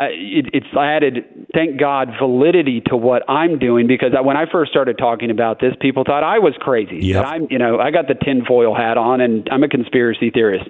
[0.00, 4.50] uh, it, it's added thank god validity to what i'm doing because I, when i
[4.50, 6.96] first started talking about this people thought i was crazy.
[6.96, 7.26] Yep.
[7.26, 10.64] i'm you know i got the tinfoil hat on and i'm a conspiracy theorist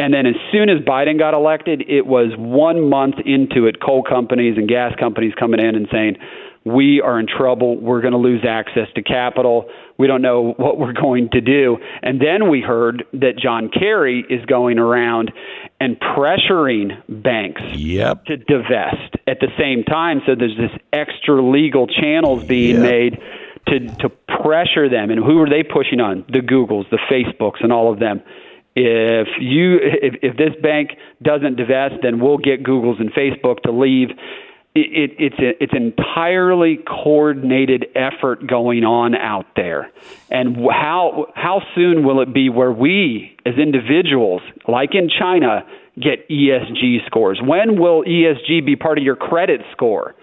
[0.00, 4.02] and then as soon as Biden got elected, it was one month into it, coal
[4.02, 6.16] companies and gas companies coming in and saying,
[6.64, 7.78] we are in trouble.
[7.80, 9.64] We're going to lose access to capital.
[9.98, 11.78] We don't know what we're going to do.
[12.02, 15.32] And then we heard that John Kerry is going around
[15.80, 16.90] and pressuring
[17.22, 18.26] banks Yep.
[18.26, 20.20] to divest at the same time.
[20.26, 22.82] So there's this extra legal channels being Yeah.
[22.82, 23.18] made
[23.68, 24.08] to to
[24.42, 25.10] pressure them.
[25.10, 26.24] And who are they pushing on?
[26.28, 28.22] The Googles, the Facebooks, and all of them.
[28.76, 30.90] If you if, if this bank
[31.22, 34.10] doesn't divest, then we'll get Googles and Facebook to leave.
[34.72, 39.90] It, it, it's a, it's entirely coordinated effort going on out there,
[40.30, 46.28] and how how soon will it be where we as individuals, like in China, get
[46.28, 47.40] ESG scores?
[47.44, 50.14] When will ESG be part of your credit score?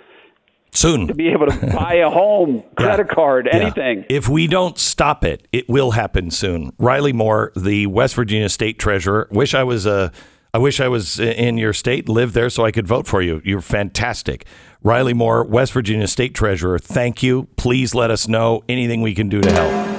[0.74, 1.08] Soon.
[1.08, 3.60] To be able to buy a home, credit card, Yeah.
[3.60, 4.06] anything.
[4.10, 6.72] If we don't stop it, it will happen soon.
[6.78, 9.28] Riley Moore, the West Virginia State Treasurer.
[9.32, 10.10] Wish I was uh,
[10.54, 13.42] I wish I was in your state, lived there, so I could vote for you.
[13.44, 14.46] You're fantastic,
[14.84, 16.80] Riley Moore, West Virginia State Treasurer.
[16.80, 17.48] Thank you.
[17.58, 19.98] Please let us know anything we can do to help.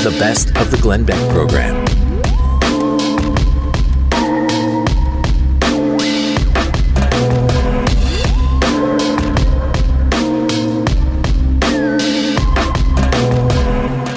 [0.00, 1.83] The best of the Glenn Beck program.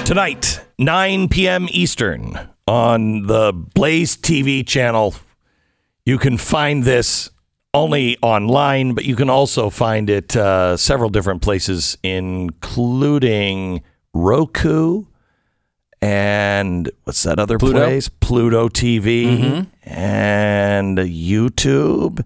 [0.08, 1.66] Tonight, 9 p.m.
[1.68, 5.14] Eastern on the Blaze TV channel.
[6.06, 7.28] You can find this
[7.74, 13.82] only online, but you can also find it uh, several different places, including
[14.14, 15.04] Roku
[16.00, 17.84] and what's that other Pluto?
[17.84, 18.08] place?
[18.08, 22.24] Pluto TV and YouTube.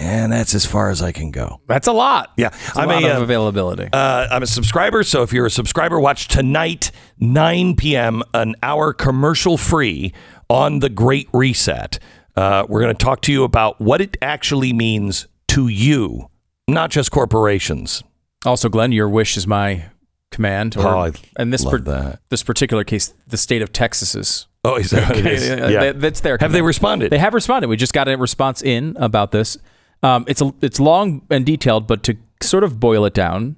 [0.00, 1.60] And that's as far as I can go.
[1.66, 2.32] That's a lot.
[2.36, 3.88] Yeah, a I'm lot a, of uh, availability.
[3.92, 8.92] uh, I'm a subscriber, so if you're a subscriber, watch tonight, 9 p.m., an hour
[8.92, 10.12] commercial free
[10.48, 11.98] on the Great Reset.
[12.36, 16.28] Uh, we're going to talk to you about what it actually means to you
[16.68, 18.04] not just corporations.
[18.44, 19.86] Also, Glenn, your wish is my
[20.30, 20.76] command.
[20.76, 22.20] Or, Oh, I and this love that.
[22.28, 24.46] this particular case, the state of Texas's.
[24.64, 25.48] Oh, is that is?
[25.72, 26.36] Yeah, that's their.
[26.38, 27.10] Have they responded?
[27.10, 27.68] They have responded.
[27.68, 29.56] We just got a response in about this.
[30.02, 33.56] Um, it's a, it's long and detailed, but to sort of boil it down,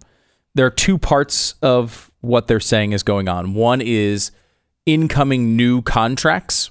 [0.54, 3.54] there are two parts of what they're saying is going on.
[3.54, 4.30] One is
[4.86, 6.70] incoming new contracts,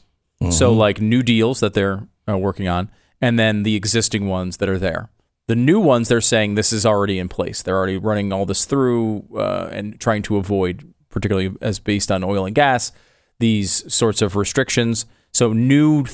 [0.51, 2.89] so like new deals that they're uh, working on,
[3.21, 5.10] and then the existing ones that are there.
[5.47, 7.62] The new ones, they're saying this is already in place.
[7.62, 12.23] They're already running all this through uh, and trying to avoid, particularly as based on
[12.23, 12.91] oil and gas,
[13.39, 15.05] these sorts of restrictions.
[15.34, 16.05] So new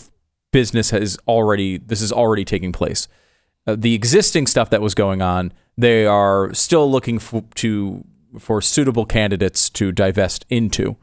[0.52, 3.08] business has already this is already taking place.
[3.68, 8.04] Uh, the existing stuff that was going on, they are still looking for, to
[8.40, 10.98] for suitable candidates to divest into.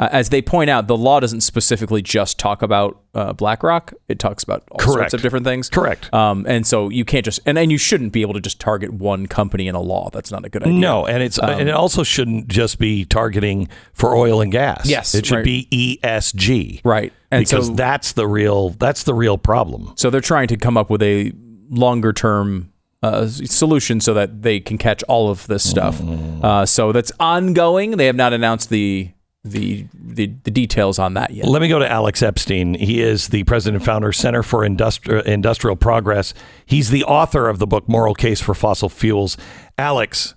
[0.00, 4.20] Uh, as they point out, the law doesn't specifically just talk about uh, BlackRock; it
[4.20, 5.68] talks about all sorts of different things.
[5.68, 6.12] Correct.
[6.14, 8.92] Um, and so you can't just and, and you shouldn't be able to just target
[8.92, 10.08] one company in a law.
[10.12, 10.74] That's not a good idea.
[10.74, 14.88] No, and it's and it also shouldn't just be targeting for oil and gas.
[14.88, 15.44] Yes, it should right.
[15.44, 16.80] be ESG.
[16.84, 17.12] Right.
[17.32, 19.94] And because so- that's the real that's the real problem.
[19.96, 21.32] So they're trying to come up with a
[21.70, 26.00] longer term uh, solution so that they can catch all of this stuff.
[26.00, 27.92] Uh, so that's ongoing.
[27.92, 29.10] They have not announced the
[29.44, 31.46] the the, the details on that yet.
[31.46, 32.74] Let me go to Alex Epstein.
[32.74, 36.34] He is the president and founder Center for Industri- Industrial Progress.
[36.66, 39.36] He's the author of the book Moral Case for Fossil Fuels.
[39.78, 40.34] Alex,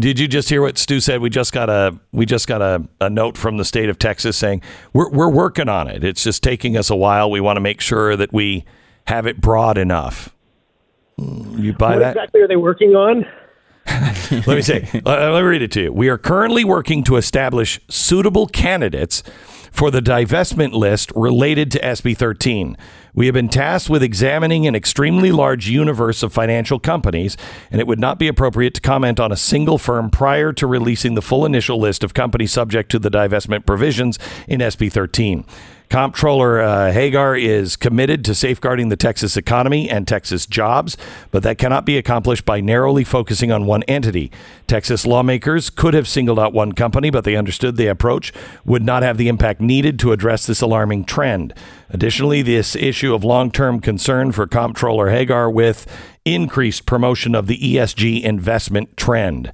[0.00, 1.20] did you just hear what Stu said?
[1.20, 4.36] We just got a we just got a, a note from the state of Texas
[4.36, 4.62] saying
[4.94, 6.02] we're we're working on it.
[6.02, 7.30] It's just taking us a while.
[7.30, 8.64] We want to make sure that we
[9.08, 10.34] have it broad enough.
[11.56, 12.16] You buy What that?
[12.16, 13.26] exactly are they working on?
[14.30, 15.92] Let me say, let me read it to you.
[15.92, 19.24] We are currently working to establish suitable candidates
[19.72, 22.76] for the divestment list related to SB 13.
[23.14, 27.36] We have been tasked with examining an extremely large universe of financial companies,
[27.70, 31.14] and it would not be appropriate to comment on a single firm prior to releasing
[31.14, 35.44] the full initial list of companies subject to the divestment provisions in SB 13.
[35.92, 40.96] Comptroller uh, Hegar is committed to safeguarding the Texas economy and Texas jobs,
[41.30, 44.32] but that cannot be accomplished by narrowly focusing on one entity.
[44.66, 48.32] Texas lawmakers could have singled out one company, but they understood the approach
[48.64, 51.52] would not have the impact needed to address this alarming trend.
[51.90, 55.86] Additionally, this issue of long term concern for Comptroller Hegar with
[56.24, 59.52] increased promotion of the ESG investment trend.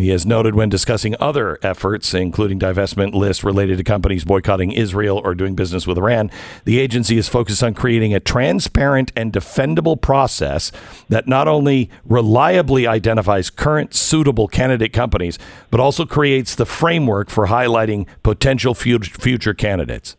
[0.00, 5.20] He has noted when discussing other efforts, including divestment lists related to companies boycotting Israel
[5.22, 6.30] or doing business with Iran,
[6.64, 10.72] the agency is focused on creating a transparent and defendable process
[11.08, 15.38] that not only reliably identifies current suitable candidate companies,
[15.70, 20.16] but also creates the framework for highlighting potential future candidates.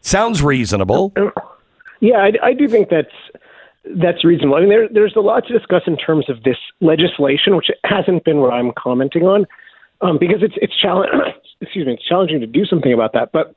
[0.00, 1.12] Sounds reasonable.
[2.00, 3.12] Yeah, I, I do think that's
[3.84, 4.56] that's reasonable.
[4.56, 8.24] I mean, there, there's a lot to discuss in terms of this legislation, which hasn't
[8.24, 9.46] been what I'm commenting on,
[10.00, 11.10] um, because it's it's challenge.
[11.60, 13.32] excuse me, it's challenging to do something about that.
[13.32, 13.54] But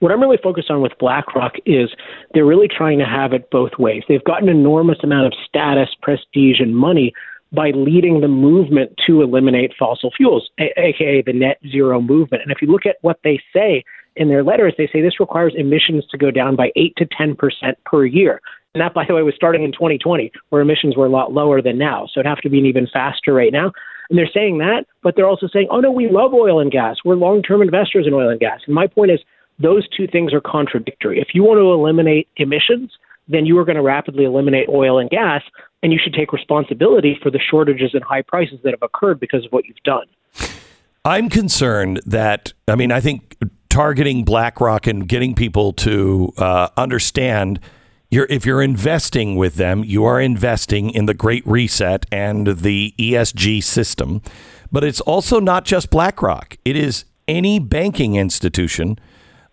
[0.00, 1.90] what I'm really focused on with BlackRock is
[2.34, 4.02] they're really trying to have it both ways.
[4.08, 7.12] They've got an enormous amount of status, prestige, and money
[7.52, 12.42] by leading the movement to eliminate fossil fuels, a- aka the net zero movement.
[12.42, 13.82] And if you look at what they say
[14.16, 17.36] in their letters, they say this requires emissions to go down by 8 to 10
[17.36, 18.40] percent per year.
[18.78, 21.60] And that, by the way, was starting in 2020, where emissions were a lot lower
[21.60, 22.06] than now.
[22.06, 23.72] So it'd have to be even faster right now.
[24.08, 26.98] And they're saying that, but they're also saying, oh, no, we love oil and gas.
[27.04, 28.60] We're long term investors in oil and gas.
[28.66, 29.18] And my point is,
[29.58, 31.20] those two things are contradictory.
[31.20, 32.92] If you want to eliminate emissions,
[33.26, 35.42] then you are going to rapidly eliminate oil and gas,
[35.82, 39.44] and you should take responsibility for the shortages and high prices that have occurred because
[39.44, 40.06] of what you've done.
[41.04, 43.36] I'm concerned that, I mean, I think
[43.70, 47.58] targeting BlackRock and getting people to uh, understand
[48.10, 52.94] you're, if you're investing with them, you are investing in the Great Reset and the
[52.98, 54.22] ESG system.
[54.72, 58.98] But it's also not just BlackRock, it is any banking institution,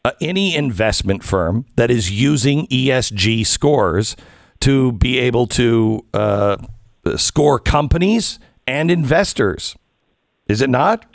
[0.06, 4.16] uh, any investment firm that is using ESG scores
[4.62, 6.58] to be able to uh,
[7.18, 9.76] score companies and investors.
[10.48, 11.06] Is it not?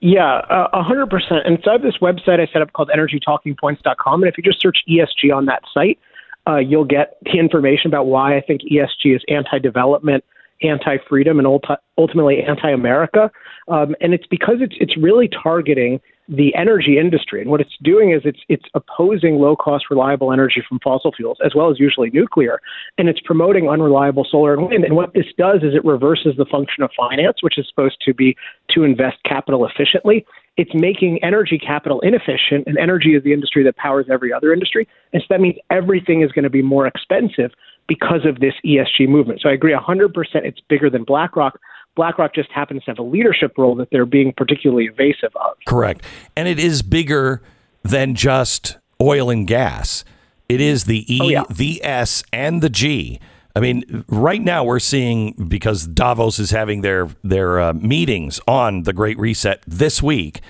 [0.00, 1.46] Yeah, uh, a hundred percent.
[1.46, 4.60] And so I have this website I set up called EnergyTalkingPoints.com, and if you just
[4.60, 5.98] search ESG on that site,
[6.46, 10.24] uh, you'll get the information about why I think ESG is anti-development,
[10.62, 13.30] anti-freedom, and ulti- ultimately anti-America.
[13.68, 18.12] Um, and it's because it's it's really targeting the energy industry, and what it's doing
[18.12, 22.60] is it's it's opposing low-cost, reliable energy from fossil fuels, as well as usually nuclear,
[22.96, 24.84] and it's promoting unreliable solar and wind.
[24.84, 28.14] And what this does is it reverses the function of finance, which is supposed to
[28.14, 28.36] be
[28.70, 30.24] to invest capital efficiently.
[30.56, 34.88] It's making energy capital inefficient, and energy is the industry that powers every other industry.
[35.12, 37.50] And so that means everything is going to be more expensive
[37.86, 39.40] because of this ESG movement.
[39.42, 41.58] So I agree 100% it's bigger than BlackRock.
[41.94, 45.56] BlackRock just happens to have a leadership role that they're being particularly evasive of.
[45.66, 46.02] Correct.
[46.36, 47.42] And it is bigger
[47.82, 50.04] than just oil and gas.
[50.48, 51.44] It is the E, Oh, yeah.
[51.50, 53.20] the S, and the G.
[53.56, 58.82] I mean, right now we're seeing because Davos is having their their uh, meetings on
[58.82, 60.42] the Great Reset this week,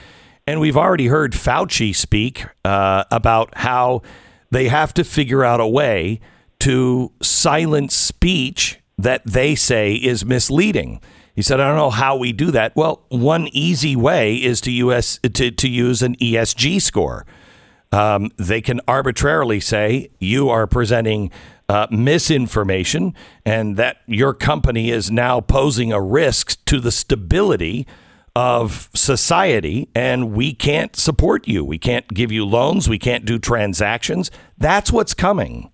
[0.44, 4.02] and we've already heard Fauci speak uh, about how
[4.50, 6.18] they have to figure out a way
[6.58, 11.00] to silence speech that they say is misleading.
[11.32, 14.72] He said, "I don't know how we do that." Well, one easy way is to
[14.72, 17.24] use to, to use an ESG score
[17.92, 21.30] um, they can arbitrarily say you are presenting
[21.68, 23.14] uh, misinformation
[23.44, 27.86] and that your company is now posing a risk to the stability
[28.34, 31.64] of society and we can't support you.
[31.64, 32.88] We can't give you loans.
[32.88, 34.30] We can't do transactions.
[34.58, 35.72] That's what's coming.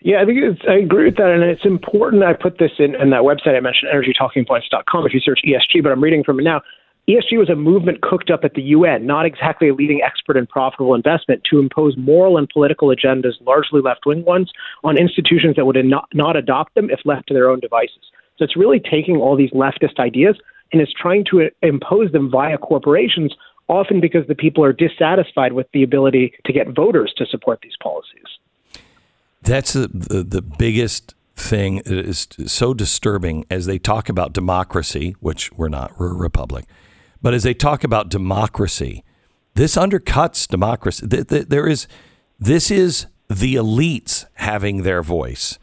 [0.00, 2.22] Yeah, I think it's, I agree with that, and it's important.
[2.22, 5.06] I put this in, in that website I mentioned, energytalkingpoints.com.
[5.06, 6.60] If you search ESG, but I'm reading from it now.
[7.08, 10.46] ESG was a movement cooked up at the UN, not exactly a leading expert in
[10.46, 14.52] profitable investment, to impose moral and political agendas, largely left wing ones,
[14.84, 18.02] on institutions that would not, adopt them if left to their own devices.
[18.36, 20.36] So it's really taking all these leftist ideas
[20.70, 23.34] and is trying to impose them via corporations,
[23.68, 27.76] often because the people are dissatisfied with the ability to get voters to support these
[27.82, 28.26] policies.
[29.40, 35.16] That's the, the, the biggest thing that is so disturbing as they talk about democracy,
[35.20, 36.66] which we're not, we're a republic.
[37.20, 39.04] But as they talk about democracy,
[39.54, 41.06] this undercuts democracy.
[41.06, 41.88] There is,
[42.38, 45.58] this is the elites having their voice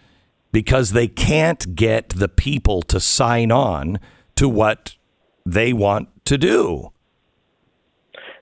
[0.51, 3.99] because they can't get the people to sign on
[4.35, 4.95] to what
[5.45, 6.91] they want to do.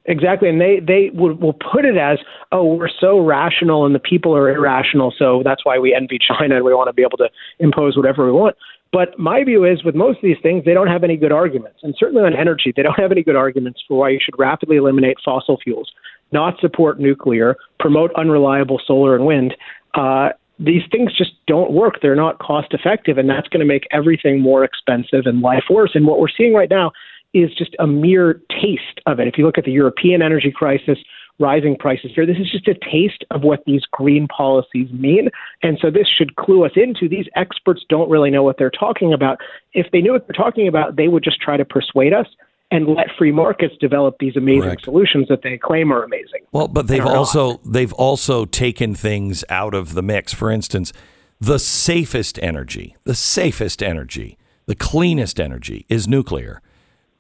[0.06, 2.20] Exactly, and they they will, will put it as,
[2.52, 6.56] oh, we're so rational and the people are irrational, so that's why we envy China
[6.56, 7.30] and we want to be able to
[7.60, 8.58] impose whatever we want.
[8.92, 11.80] But my view is, with most of these things, they don't have any good arguments,
[11.84, 14.76] and certainly on energy, they don't have any good arguments for why you should rapidly
[14.76, 15.92] eliminate fossil fuels,
[16.34, 19.56] not support nuclear, promote unreliable solar and wind.
[19.94, 20.30] Uh,
[20.60, 21.96] these things just don't work.
[22.02, 25.92] They're not cost effective, and that's going to make everything more expensive and life worse.
[25.96, 26.92] And what we're seeing right now
[27.34, 29.28] is just a mere taste of it.
[29.28, 30.98] If you look at the European energy crisis,
[31.40, 35.30] rising prices here, this is just a taste of what these green policies mean.
[35.62, 39.14] And so this should clue us into these experts don't really know what they're talking
[39.14, 39.40] about.
[39.74, 42.28] If they knew what they're talking about, they would just try to persuade us
[42.74, 44.84] and let free markets develop these amazing Correct.
[44.84, 46.42] solutions that they claim are amazing.
[46.52, 47.16] Well, but they've are not.
[47.16, 50.34] also they've also taken things out of the mix.
[50.34, 50.92] For instance,
[51.40, 56.62] the safest energy, the safest energy, the cleanest energy is nuclear.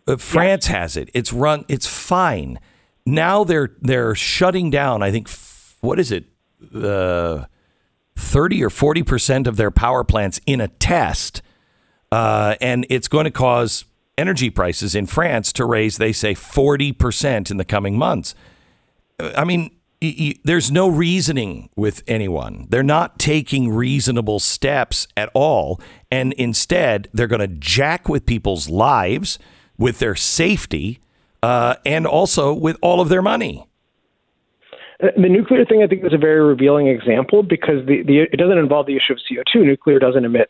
[0.07, 1.09] Uh, France has it.
[1.13, 1.65] It's run.
[1.67, 2.59] It's fine.
[3.05, 5.03] Now they're they're shutting down.
[5.03, 5.29] I think
[5.81, 6.25] what is it,
[6.73, 7.45] uh,
[8.15, 11.41] thirty or forty percent of their power plants in a test,
[12.11, 13.85] uh, and it's going to cause
[14.17, 15.97] energy prices in France to raise.
[15.97, 18.35] They say forty percent in the coming months.
[19.19, 19.71] I mean,
[20.43, 22.67] there's no reasoning with anyone.
[22.69, 25.79] They're not taking reasonable steps at all.
[26.11, 29.39] And instead, they're going to jack with people's lives,
[29.77, 30.99] with their safety,
[31.41, 33.67] uh, and also with all of their money.
[35.01, 38.37] Uh, The nuclear thing, I think, is a very revealing example because the, the it
[38.37, 39.65] doesn't involve the issue of CO2.
[39.65, 40.49] Nuclear doesn't emit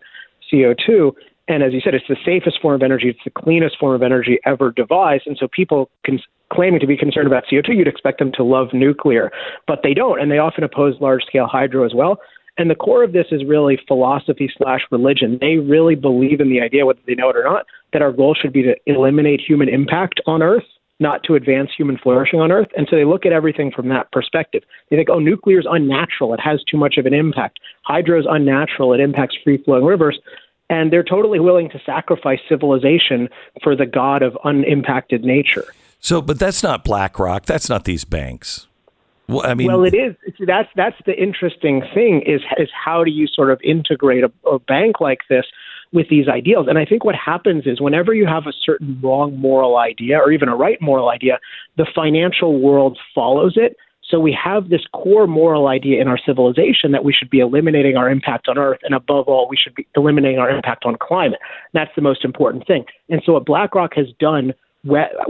[0.52, 1.14] CO2,
[1.48, 3.10] and as you said, it's the safest form of energy.
[3.10, 6.20] It's the cleanest form of energy ever devised, and so people can,
[6.52, 9.32] claiming to be concerned about CO2, you'd expect them to love nuclear,
[9.68, 12.20] but they don't, and they often oppose large-scale hydro as well.
[12.58, 15.38] And the core of this is really philosophy slash religion.
[15.42, 18.36] They really believe in the idea, whether they know it or not, that our goal
[18.40, 20.64] should be to eliminate human impact on Earth,
[21.00, 22.68] not to advance human flourishing on Earth.
[22.78, 24.64] And so they look at everything from that perspective.
[24.90, 26.34] They think, oh, nuclear is unnatural.
[26.34, 27.60] It has too much of an impact.
[27.84, 28.94] Hydro is unnatural.
[28.94, 30.20] It impacts free flowing rivers.
[30.70, 33.30] And they're totally willing to sacrifice civilization
[33.64, 35.66] for the god of unimpacted nature.
[36.00, 37.46] So, but that's not BlackRock.
[37.46, 38.68] That's not these banks.
[39.28, 40.16] Well, I mean, well, it is.
[40.46, 44.60] That's that's the interesting thing is is how do you sort of integrate a, a
[44.60, 45.46] bank like this
[45.94, 46.68] with these ideals?
[46.68, 50.32] And I think what happens is whenever you have a certain wrong moral idea or
[50.32, 51.40] even a right moral idea,
[51.78, 53.78] the financial world follows it.
[54.10, 57.96] So we have this core moral idea in our civilization that we should be eliminating
[57.96, 61.40] our impact on Earth, and above all, we should be eliminating our impact on climate.
[61.74, 62.84] That's the most important thing.
[63.10, 64.54] And so what BlackRock has done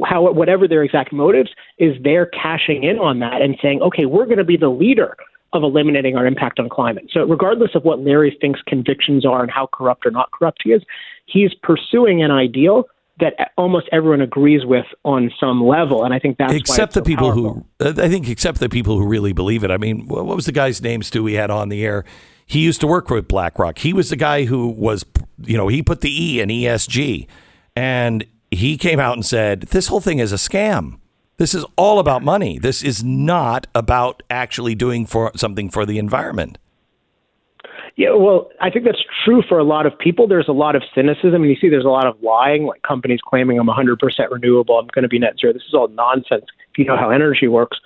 [0.03, 4.25] how whatever their exact motives is they're cashing in on that and saying, okay, we're
[4.25, 5.15] going to be the leader
[5.53, 7.05] of eliminating our impact on climate.
[7.11, 10.71] So regardless of what Larry Fink's convictions are and how corrupt or not corrupt he
[10.71, 10.81] is,
[11.27, 12.85] he's pursuing an ideal
[13.19, 17.03] that almost everyone agrees with on some level, and I think that's except the so
[17.03, 17.67] people powerful.
[17.79, 19.69] who I think except the people who really believe it.
[19.69, 22.05] I mean, what was the guy's name Stu we had on the air?
[22.45, 23.79] he used to work with BlackRock.
[23.79, 25.05] He was the guy who was,
[25.41, 27.27] you know, he put the E in ESG.
[27.75, 28.25] And
[28.55, 30.99] he came out and said, this whole thing is a scam.
[31.37, 32.59] This is all about money.
[32.59, 36.57] This is not about actually doing for something for the environment.
[37.95, 40.27] Yeah, well, I think that's true for a lot of people.
[40.27, 43.19] There's a lot of cynicism, and you see there's a lot of lying, like companies
[43.23, 43.97] claiming I'm 100%
[44.31, 45.53] renewable, I'm going to be net zero.
[45.53, 46.45] This is all nonsense
[46.77, 47.77] you know how energy works.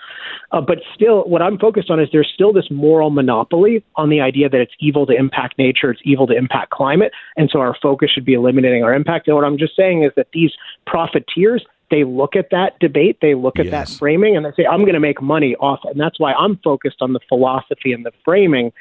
[0.51, 4.21] Uh, but still, what I'm focused on is there's still this moral monopoly on the
[4.21, 7.75] idea that it's evil to impact nature, it's evil to impact climate, and so our
[7.81, 9.27] focus should be eliminating our impact.
[9.27, 10.51] And what I'm just saying is that these
[10.85, 13.71] profiteers they look at that debate, they look at Yes.
[13.71, 15.91] that framing, and they say, I'm going to make money off it.
[15.91, 18.73] And that's why I'm focused on the philosophy and the framing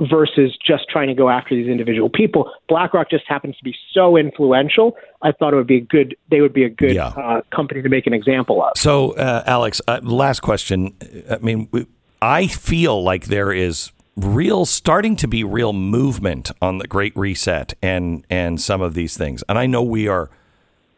[0.00, 2.50] versus just trying to go after these individual people.
[2.68, 4.96] BlackRock just happens to be so influential.
[5.22, 7.08] I thought it would be a good, they would be a good Yeah.
[7.08, 8.72] uh, company to make an example of.
[8.76, 10.94] So, uh, Alex, uh, last question.
[11.30, 11.86] I mean, we-
[12.20, 17.74] I feel like there is real starting to be real movement on the Great Reset
[17.82, 19.42] and and some of these things.
[19.48, 20.30] And I know we are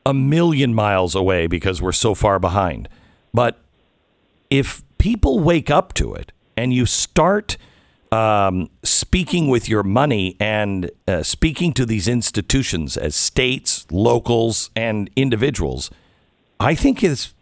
[0.04, 2.88] a million miles away because we're so far behind.
[3.32, 3.58] But
[4.50, 7.56] if people wake up to it and you start
[8.14, 15.10] um, speaking with your money and uh, speaking to these institutions as states, locals, and
[15.16, 15.90] individuals,
[16.60, 17.34] I think is,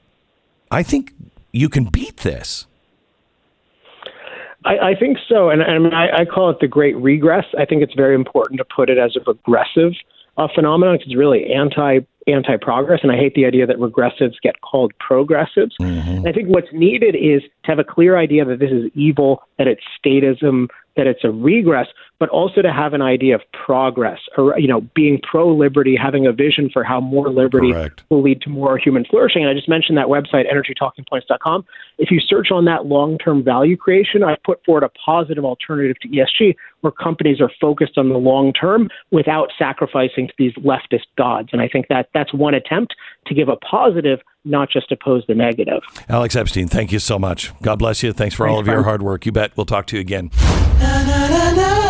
[0.71, 1.13] I think
[1.53, 2.67] you can beat this.
[4.65, 7.45] I, I think so, and, and I, I call it the great regress.
[7.59, 9.93] I think it's very important to put it as a progressive
[10.37, 14.61] uh, phenomenon it's really anti anti progress, and I hate the idea that regressives get
[14.61, 15.75] called progressives.
[15.81, 16.09] Mm-hmm.
[16.09, 19.43] And I think what's needed is to have a clear idea that this is evil,
[19.59, 21.89] that it's statism, that it's a regress,
[22.23, 26.25] but also to have an idea of progress, or you know, being pro liberty, having
[26.25, 28.05] a vision for how more liberty Correct.
[28.11, 29.43] will lead to more human flourishing.
[29.43, 31.65] And I just mentioned that website, energytalkingpoints.com.
[31.99, 35.97] If you search on that long term value creation, I put forward a positive alternative
[36.03, 41.07] to ESG where companies are focused on the long term without sacrificing to these leftist
[41.19, 41.49] gods.
[41.53, 42.95] And I think that that's one attempt
[43.27, 45.83] to give a positive, not just oppose the negative.
[46.09, 47.53] Alex Epstein, thank you so much.
[47.63, 48.13] God bless you.
[48.13, 49.27] Thanks for all of your hard work.
[49.27, 49.57] You bet.
[49.57, 50.31] We'll talk to you again.
[50.79, 51.82] na na na na